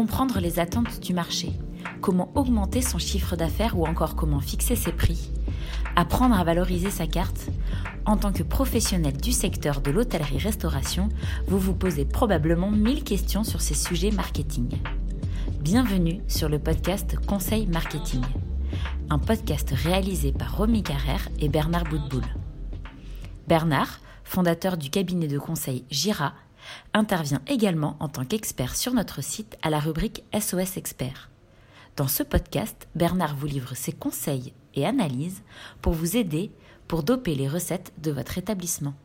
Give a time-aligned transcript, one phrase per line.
[0.00, 1.52] comprendre les attentes du marché,
[2.00, 5.30] comment augmenter son chiffre d'affaires ou encore comment fixer ses prix,
[5.94, 7.50] apprendre à valoriser sa carte.
[8.06, 11.10] En tant que professionnel du secteur de l'hôtellerie-restauration,
[11.48, 14.70] vous vous posez probablement mille questions sur ces sujets marketing.
[15.60, 18.22] Bienvenue sur le podcast Conseil Marketing,
[19.10, 22.24] un podcast réalisé par Romy Carrère et Bernard Boutboul.
[23.48, 26.32] Bernard, fondateur du cabinet de conseil Gira,
[26.94, 31.30] intervient également en tant qu'expert sur notre site à la rubrique SOS Expert.
[31.96, 35.42] Dans ce podcast, Bernard vous livre ses conseils et analyses
[35.82, 36.50] pour vous aider
[36.88, 38.94] pour doper les recettes de votre établissement.«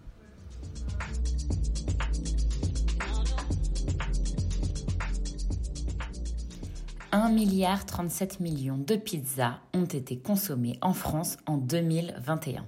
[7.12, 12.66] 1 milliard 37 millions de pizzas ont été consommées en France en 2021.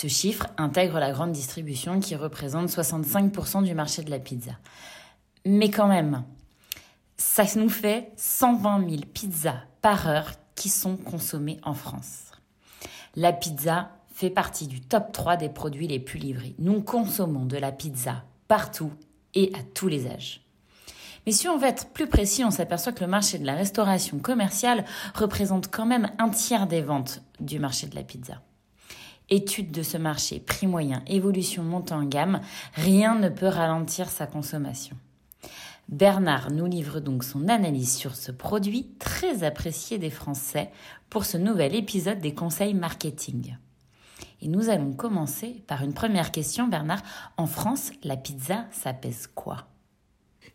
[0.00, 4.52] Ce chiffre intègre la grande distribution qui représente 65% du marché de la pizza.
[5.44, 6.22] Mais quand même,
[7.16, 12.30] ça nous fait 120 000 pizzas par heure qui sont consommées en France.
[13.16, 16.54] La pizza fait partie du top 3 des produits les plus livrés.
[16.60, 18.92] Nous consommons de la pizza partout
[19.34, 20.42] et à tous les âges.
[21.26, 24.20] Mais si on veut être plus précis, on s'aperçoit que le marché de la restauration
[24.20, 24.84] commerciale
[25.16, 28.40] représente quand même un tiers des ventes du marché de la pizza.
[29.30, 32.40] Étude de ce marché, prix moyen, évolution montant en gamme,
[32.74, 34.96] rien ne peut ralentir sa consommation.
[35.88, 40.70] Bernard nous livre donc son analyse sur ce produit très apprécié des Français
[41.08, 43.56] pour ce nouvel épisode des conseils marketing.
[44.40, 47.02] Et nous allons commencer par une première question, Bernard.
[47.36, 49.66] En France, la pizza, ça pèse quoi?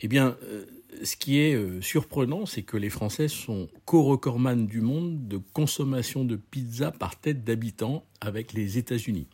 [0.02, 0.66] Eh bien, euh,
[1.04, 6.24] ce qui est euh, surprenant, c'est que les Français sont co-recordman du monde de consommation
[6.24, 9.28] de pizza par tête d'habitant avec les États-Unis.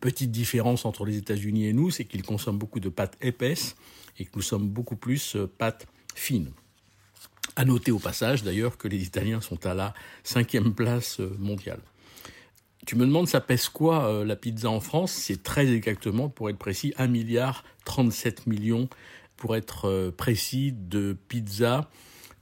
[0.00, 3.76] Petite différence entre les États-Unis et nous, c'est qu'ils consomment beaucoup de pâtes épaisses
[4.18, 6.50] et que nous sommes beaucoup plus euh, pâtes fines.
[7.54, 11.80] À noter au passage d'ailleurs que les Italiens sont à la cinquième place euh, mondiale.
[12.86, 15.12] Tu me demandes ça pèse quoi la pizza en France?
[15.12, 18.88] C'est très exactement, pour être précis, 1 milliard 37 millions
[19.42, 21.90] pour être euh, précis, de pizza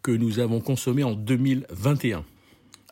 [0.02, 2.26] que nous avons consommé en 2021.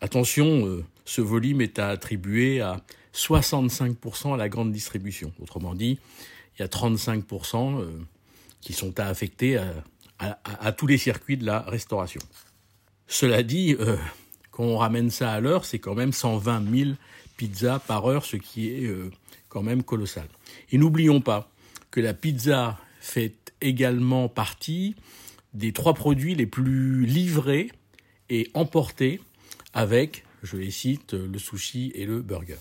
[0.01, 2.81] Attention, euh, ce volume est à attribuer à
[3.13, 5.31] 65% à la grande distribution.
[5.43, 5.99] Autrement dit,
[6.57, 7.91] il y a 35% euh,
[8.63, 9.61] qui sont à affecter
[10.19, 12.23] à, tous les circuits de la restauration.
[13.09, 13.77] Cela dit,
[14.51, 16.91] quand on ramène ça à l'heure, c'est quand même 120 000
[17.37, 18.91] pizzas par heure, ce qui est
[19.49, 20.27] quand même colossal.
[20.73, 21.51] Et n'oublions pas
[21.91, 24.95] que la pizza fait également partie
[25.55, 27.71] des trois produits les plus livrés
[28.29, 29.21] et emportés
[29.73, 32.59] avec, je les cite, le sushi et le burger.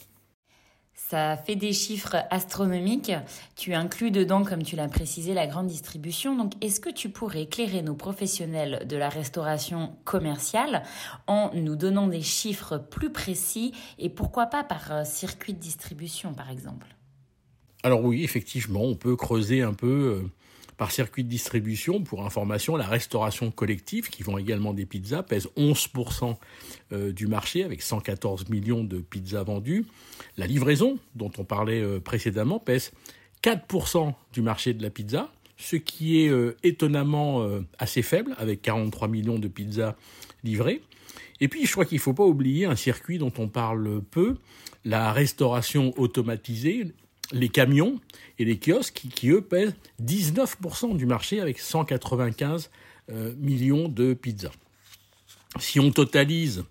[1.09, 3.13] Ça fait des chiffres astronomiques.
[3.55, 6.35] Tu inclus dedans, comme tu l'as précisé, la grande distribution.
[6.35, 10.83] Donc, est-ce que tu pourrais éclairer nos professionnels de la restauration commerciale
[11.27, 16.33] en nous donnant des chiffres plus précis et pourquoi pas par euh, circuit de distribution,
[16.33, 16.96] par exemple?
[17.83, 20.27] Alors oui, effectivement, on peut creuser un peu euh,
[20.77, 25.47] par circuit de distribution, pour information, la restauration collective, qui vend également des pizzas, pèse
[25.57, 26.35] 11%
[26.91, 29.85] euh, du marché avec 114 millions de pizzas vendues.
[30.37, 32.91] La livraison, dont on parlait euh, précédemment, pèse
[33.43, 36.31] 4% du marché de la pizza, ce qui est
[36.63, 37.47] étonnamment
[37.79, 39.95] assez faible, avec 43 millions de pizzas
[40.43, 40.81] livrées.
[41.39, 44.37] Et puis, je crois qu'il ne faut pas oublier un circuit dont on parle peu,
[44.85, 46.93] la restauration automatisée,
[47.31, 47.99] les camions
[48.39, 52.69] et les kiosques qui, eux, pèsent 19% du marché avec 195
[53.11, 54.51] euh, millions de pizzas.
[55.59, 56.65] Si on totalise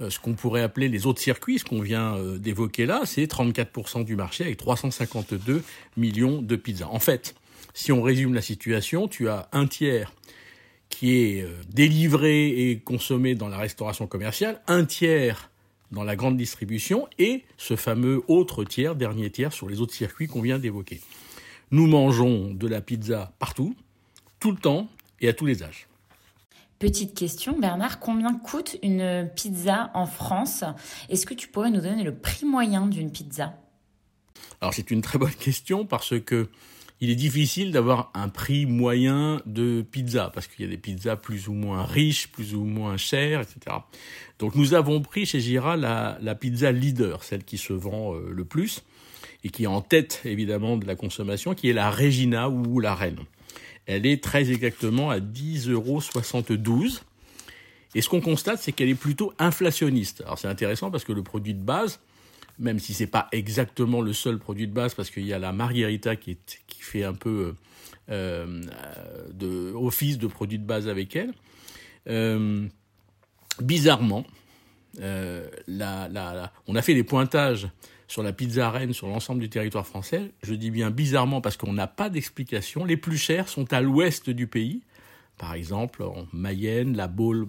[0.00, 3.24] euh, ce qu'on pourrait appeler les autres circuits, ce qu'on vient euh, d'évoquer là, c'est
[3.24, 5.62] 34% du marché avec 352
[5.96, 6.88] millions de pizzas.
[6.88, 7.34] En fait,
[7.72, 10.12] si on résume la situation, tu as un tiers
[10.88, 15.50] qui est délivré et consommé dans la restauration commerciale, un tiers
[15.94, 20.26] dans la grande distribution et ce fameux autre tiers, dernier tiers sur les autres circuits
[20.26, 21.00] qu'on vient d'évoquer.
[21.70, 23.74] Nous mangeons de la pizza partout,
[24.40, 24.88] tout le temps
[25.20, 25.86] et à tous les âges.
[26.78, 30.64] Petite question, Bernard, combien coûte une pizza en France?
[31.08, 33.54] Est-ce que tu pourrais nous donner le prix moyen d'une pizza?
[34.60, 36.48] Alors c'est une très bonne question parce que
[37.00, 41.16] il est difficile d'avoir un prix moyen de pizza, parce qu'il y a des pizzas
[41.16, 43.76] plus ou moins riches, plus ou moins chères, etc.
[44.38, 48.44] Donc nous avons pris chez Gira la, pizza leader, celle qui se vend euh, le
[48.44, 48.84] plus,
[49.42, 52.94] et qui est en tête évidemment de la consommation, qui est la Regina ou la
[52.94, 53.20] Reine.
[53.86, 56.00] Elle est très exactement à 10,72 euros.
[57.94, 60.22] Et ce qu'on constate, c'est qu'elle est plutôt inflationniste.
[60.22, 62.00] Alors c'est intéressant parce que le produit de base,
[62.58, 65.52] même si c'est pas exactement le seul produit de base, parce qu'il y a la
[65.52, 67.54] margherita qui, fait un peu
[68.10, 68.62] euh,
[69.32, 71.32] de office de produit de base avec elle.
[72.08, 72.66] Euh,
[73.60, 74.24] bizarrement,
[75.00, 75.48] euh,
[76.66, 77.68] on a fait des pointages
[78.06, 80.32] sur la pizza reine sur l'ensemble du territoire français.
[80.42, 82.84] Je dis bien bizarrement parce qu'on n'a pas d'explication.
[82.84, 84.82] Les plus chers sont à l'ouest du pays,
[85.38, 87.48] par exemple en Mayenne, la Baule,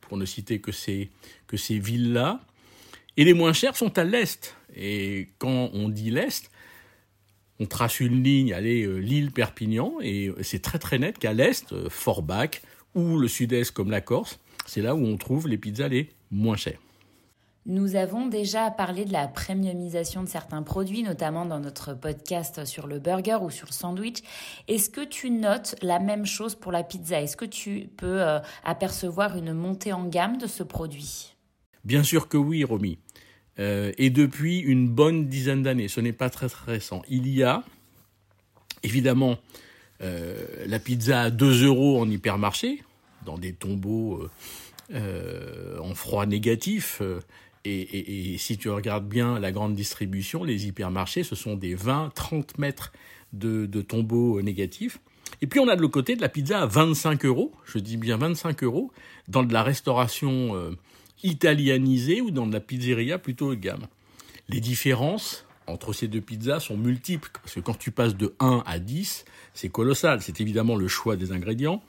[0.00, 1.10] pour, ne citer que ces,
[1.46, 2.40] que ces villes-là.
[3.16, 4.56] Et les moins chers sont à l'est.
[4.74, 6.50] Et quand on dit l'est,
[7.60, 11.88] on trace une ligne, allez, euh, Lille-Perpignan, et c'est très très net qu'à l'est, euh,
[11.90, 12.62] Forbach,
[12.94, 16.56] ou le sud-est comme la Corse, c'est là où on trouve les pizzas les moins
[16.56, 16.80] chères.
[17.64, 22.88] Nous avons déjà parlé de la premiumisation de certains produits, notamment dans notre podcast sur
[22.88, 24.18] le burger ou sur le sandwich.
[24.66, 27.22] Est-ce que tu notes la même chose pour la pizza?
[27.22, 31.31] Est-ce que tu peux euh, apercevoir une montée en gamme de ce produit?
[31.84, 32.98] Bien sûr que oui, Romy.
[33.58, 37.02] Euh, et depuis une bonne dizaine d'années, ce n'est pas très, récent.
[37.08, 37.64] Il y a
[38.82, 39.38] évidemment
[40.02, 42.82] euh, la pizza à 2 euros en hypermarché,
[43.24, 44.28] dans des tombeaux
[44.90, 47.00] en froid négatif
[47.64, 52.92] et, si tu regardes bien la grande distribution, les hypermarchés, ce sont des 20-30 mètres
[53.32, 54.98] de, tombeaux négatifs.
[55.40, 57.96] Et puis on a de l'autre côté de la pizza à 25 euros, je dis
[57.96, 58.90] bien 25 euros,
[59.28, 60.74] dans de la restauration
[61.22, 63.86] italianisée ou dans de la pizzeria plutôt haut de gamme.
[64.48, 68.62] Les différences entre ces deux pizzas sont multiples, parce que quand tu passes de 1
[68.66, 69.24] à 10,
[69.54, 70.20] c'est colossal.
[70.20, 71.82] C'est évidemment le choix des ingrédients,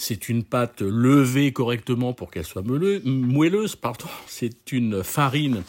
[0.00, 3.76] c'est une pâte levée correctement pour qu'elle soit moelleuse.
[4.28, 5.64] C'est une farine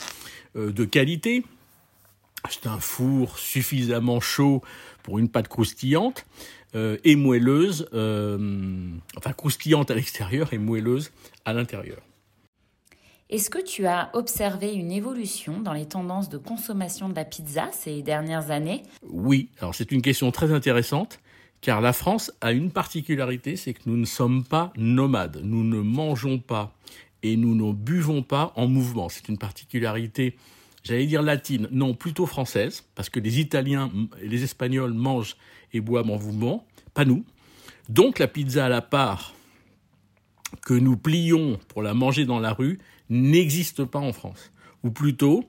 [0.55, 1.43] euh, de qualité.
[2.47, 4.61] C'est un four suffisamment chaud
[5.01, 6.27] pour une pâte croustillante
[6.75, 8.87] euh, et moelleuse, euh,
[9.17, 11.11] enfin croustillante à l'extérieur et moelleuse
[11.43, 11.97] à l'intérieur.
[13.29, 17.69] Est-ce que tu as observé une évolution dans les tendances de consommation de la pizza
[17.71, 18.81] ces dernières années?
[19.07, 21.19] Oui, alors c'est une question très intéressante
[21.61, 25.41] car la France a une particularité, c'est que nous ne sommes pas nomades.
[25.43, 26.73] Nous ne mangeons pas
[27.21, 29.09] et nous ne buvons pas en mouvement.
[29.09, 30.35] C'est une particularité,
[30.83, 33.91] j'allais dire latine, non, plutôt française, parce que les Italiens
[34.23, 35.37] et les Espagnols mangent
[35.71, 36.65] et boivent en mouvement,
[36.95, 37.23] pas nous.
[37.89, 39.35] Donc la pizza à la part
[40.65, 44.51] que nous plions pour la manger dans la rue n'existe pas en France.
[44.83, 45.43] Ou plutôt,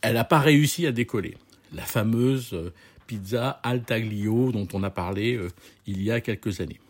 [0.00, 1.36] elle n'a pas réussi à décoller.
[1.72, 2.72] La fameuse euh,
[3.06, 5.50] pizza Altaglio dont on a parlé euh,
[5.86, 6.80] il y a quelques années.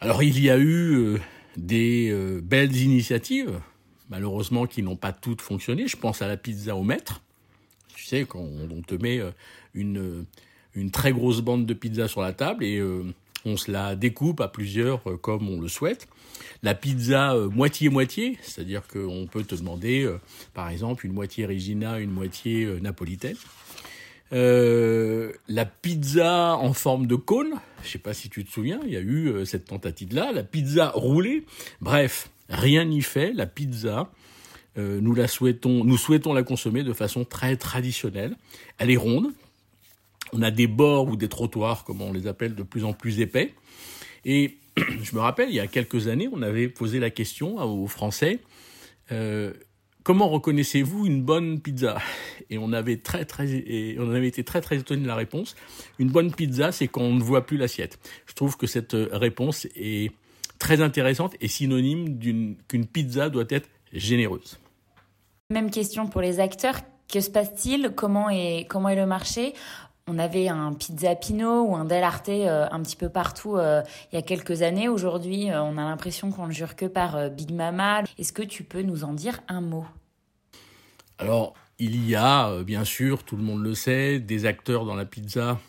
[0.00, 1.18] Alors il y a eu euh,
[1.56, 3.60] des belles initiatives,
[4.10, 5.88] malheureusement qui n'ont pas toutes fonctionné.
[5.88, 7.20] Je pense à la pizza au maître.
[7.96, 9.20] Tu sais, quand on te met
[9.74, 10.24] une,
[10.74, 12.80] une très grosse bande de pizza sur la table et
[13.44, 16.08] on se la découpe à plusieurs comme on le souhaite.
[16.62, 20.12] La pizza moitié-moitié, c'est-à-dire qu'on peut te demander,
[20.54, 23.36] par exemple, une moitié Regina, une moitié napolitaine.
[24.32, 28.92] Euh, la pizza en forme de cône, je sais pas si tu te souviens, il
[28.92, 31.46] y a eu euh, cette tentative-là, la pizza roulée.
[31.80, 33.32] Bref, rien n'y fait.
[33.32, 34.10] La pizza,
[34.76, 38.36] euh, nous la souhaitons, nous souhaitons la consommer de façon très traditionnelle.
[38.78, 39.32] Elle est ronde.
[40.32, 43.20] On a des bords ou des trottoirs, comme on les appelle, de plus en plus
[43.20, 43.54] épais.
[44.24, 44.58] Et
[45.02, 48.40] je me rappelle, il y a quelques années, on avait posé la question aux Français
[50.08, 51.98] comment reconnaissez-vous une bonne pizza?
[52.48, 53.02] Et on avait été
[54.42, 55.54] très très étonné de la réponse.
[55.98, 57.98] Une bonne pizza, c'est quand on ne voit plus l'assiette.
[58.24, 60.10] Je trouve que cette réponse est
[60.58, 62.18] très intéressante et synonyme
[62.68, 64.58] qu'une pizza doit être généreuse.
[65.50, 66.80] Même question pour les acteurs.
[67.12, 67.92] Que se passe-t-il?
[67.94, 69.52] Comment est le marché?
[70.08, 73.82] On avait un Pizza Pino ou un Del Arte euh, un petit peu partout euh,
[74.10, 74.88] il y a quelques années.
[74.88, 78.02] Aujourd'hui, euh, on a l'impression qu'on ne jure que par Big Mama.
[78.18, 79.86] Est-ce que tu peux nous en dire un mot?
[81.18, 85.04] Alors, il y a, bien sûr, tout le monde le sait, des acteurs dans la
[85.04, 85.60] pizza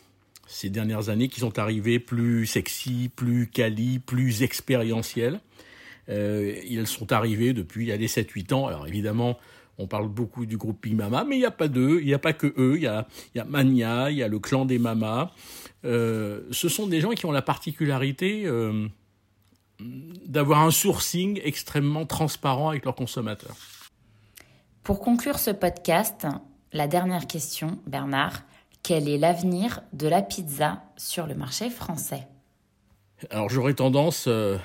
[0.47, 5.41] ces dernières années qui sont arrivés plus sexy, plus quali, plus expérientiels.
[6.07, 8.67] ils sont arrivés depuis il y a 7-8 ans.
[8.67, 9.37] Alors évidemment,
[9.79, 12.13] on parle beaucoup du groupe Big Mama, mais il n'y a pas d'eux, il n'y
[12.13, 14.77] a pas que eux, il y a, il Mania, il y a le clan des
[14.77, 15.31] Mamas.
[15.85, 18.87] Euh, ce sont des gens qui ont la particularité euh,
[19.79, 23.55] d'avoir un sourcing extrêmement transparent avec leurs consommateurs.
[24.83, 26.27] Pour conclure ce podcast,
[26.73, 28.41] la dernière question, Bernard,
[28.83, 32.27] quel est l'avenir de la pizza sur le marché français?
[33.29, 34.57] Alors j'aurais tendance euh,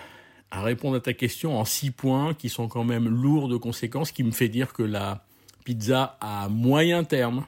[0.55, 4.13] à répondre à ta question en six points qui sont quand même lourds de conséquences,
[4.13, 5.27] qui me fait dire que la
[5.65, 7.45] pizza à moyen terme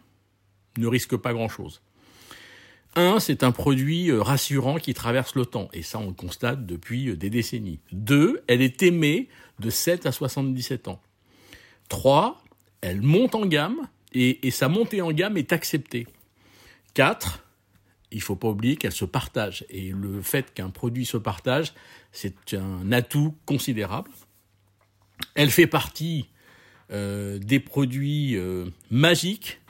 [0.77, 1.83] ne risque pas grand-chose.
[2.97, 6.67] Un, c'est un produit euh, rassurant qui traverse le temps, et ça on le constate
[6.67, 7.79] depuis euh, des décennies.
[7.93, 9.29] Deux, elle est aimée
[9.61, 11.01] de 7 à 77 ans.
[11.89, 12.43] Trois,
[12.81, 16.09] elle monte en gamme et, sa montée en gamme est acceptée.
[16.95, 17.46] 4.
[18.17, 21.75] Il faut pas oublier qu'elle se partage et le fait qu'un produit se partage,
[22.13, 24.11] c'est un atout considérable.
[25.35, 26.27] Elle fait partie
[26.91, 29.61] euh, des produits euh, magiques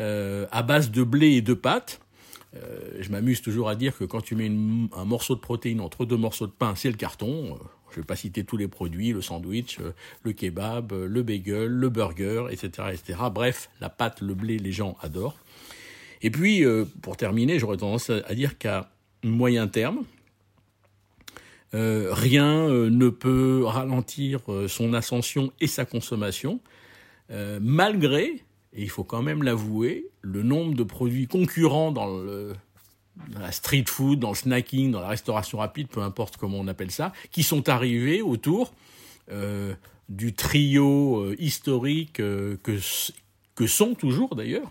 [0.00, 2.02] euh, à base de blé et de pâtes.
[3.00, 4.52] je m'amuse toujours à dire que quand tu mets
[4.94, 7.58] un morceau de protéine entre deux morceaux de pain, c'est le carton.
[7.92, 9.78] Je ne vais pas citer tous les produits, le sandwich,
[10.22, 13.20] le kebab, le bagel, le burger, etc., etc.
[13.32, 15.38] Bref, la pâte, le blé, les gens adorent.
[16.22, 16.64] Et puis,
[17.02, 18.90] pour terminer, j'aurais tendance à dire qu'à
[19.22, 20.04] moyen terme,
[21.74, 26.60] euh, rien euh, ne peut ralentir euh, son ascension et sa consommation,
[27.60, 28.22] malgré,
[28.72, 32.52] et il faut quand même l'avouer, le nombre de produits concurrents dans, le,
[33.36, 36.92] la street food, dans le snacking, dans la restauration rapide, peu importe comment on appelle
[36.92, 38.72] ça, qui sont arrivés autour
[40.08, 42.60] du trio historique que,
[43.56, 44.70] que sont toujours d'ailleurs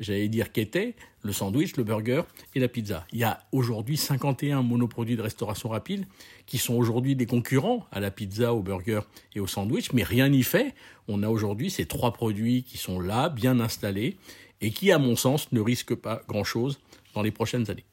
[0.00, 2.22] j'allais dire qu'étaient le sandwich, le burger
[2.54, 3.06] et la pizza.
[3.12, 6.04] Il y a aujourd'hui 51 monoproduits de restauration rapide
[6.46, 9.00] qui sont aujourd'hui des concurrents à la pizza, au burger
[9.34, 10.74] et au sandwich, mais rien n'y fait.
[11.08, 14.16] On a aujourd'hui ces trois produits qui sont là, bien installés,
[14.60, 16.80] et qui, à mon sens, ne risquent pas grand-chose
[17.14, 17.84] dans les prochaines années.